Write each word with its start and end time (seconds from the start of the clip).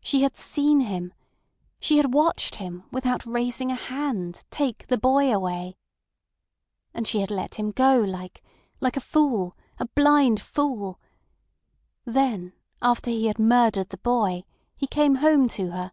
She 0.00 0.22
had 0.22 0.38
seen 0.38 0.80
him. 0.80 1.12
She 1.78 1.98
had 1.98 2.14
watched 2.14 2.54
him, 2.54 2.84
without 2.90 3.26
raising 3.26 3.70
a 3.70 3.74
hand, 3.74 4.42
take 4.50 4.86
the 4.86 4.96
boy 4.96 5.30
away. 5.30 5.76
And 6.94 7.06
she 7.06 7.20
had 7.20 7.30
let 7.30 7.56
him 7.56 7.72
go, 7.72 7.98
like—like 8.00 8.96
a 8.96 9.00
fool—a 9.02 9.86
blind 9.88 10.40
fool. 10.40 10.98
Then 12.06 12.54
after 12.80 13.10
he 13.10 13.26
had 13.26 13.38
murdered 13.38 13.90
the 13.90 13.98
boy 13.98 14.44
he 14.78 14.86
came 14.86 15.16
home 15.16 15.46
to 15.48 15.72
her. 15.72 15.92